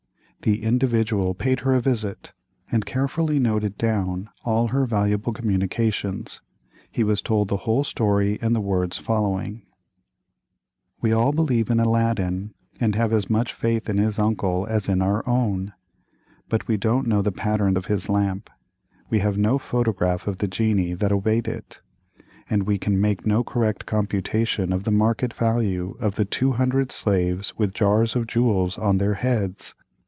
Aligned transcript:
The 0.43 0.63
"Individual" 0.63 1.35
paid 1.35 1.59
her 1.59 1.73
a 1.75 1.79
visit, 1.79 2.33
and 2.71 2.83
carefully 2.83 3.37
noted 3.37 3.77
down 3.77 4.31
all 4.43 4.69
her 4.69 4.87
valuable 4.87 5.33
communications; 5.33 6.41
he 6.91 7.03
has 7.03 7.21
told 7.21 7.47
the 7.47 7.57
whole 7.57 7.83
story 7.83 8.39
in 8.41 8.53
the 8.53 8.59
words 8.59 8.97
following: 8.97 9.61
We 10.99 11.13
all 11.13 11.31
believe 11.31 11.69
in 11.69 11.79
Aladdin, 11.79 12.55
and 12.79 12.95
have 12.95 13.13
as 13.13 13.29
much 13.29 13.53
faith 13.53 13.87
in 13.87 13.99
his 13.99 14.17
uncle 14.17 14.65
as 14.67 14.89
in 14.89 14.99
our 15.03 15.21
own; 15.29 15.73
but 16.49 16.67
we 16.67 16.75
don't 16.75 17.05
know 17.07 17.21
the 17.21 17.31
pattern 17.31 17.77
of 17.77 17.85
his 17.85 18.09
lamp, 18.09 18.49
we 19.11 19.19
have 19.19 19.37
no 19.37 19.59
photograph 19.59 20.25
of 20.25 20.39
the 20.39 20.47
genii 20.47 20.95
that 20.95 21.11
obeyed 21.11 21.47
it, 21.47 21.81
and 22.49 22.63
we 22.63 22.79
can 22.79 22.99
make 22.99 23.27
no 23.27 23.43
correct 23.43 23.85
computation 23.85 24.73
of 24.73 24.85
the 24.85 24.91
market 24.91 25.35
value 25.35 25.95
of 25.99 26.15
the 26.15 26.25
two 26.25 26.53
hundred 26.53 26.91
slaves 26.91 27.55
with 27.59 27.75
jars 27.75 28.15
of 28.15 28.25
jewels 28.25 28.75
on 28.79 28.97
their 28.97 29.13
heads. 29.13 29.75